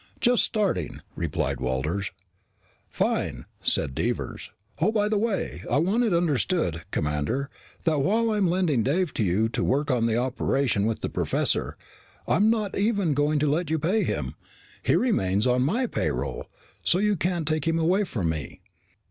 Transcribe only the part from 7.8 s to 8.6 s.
that while I am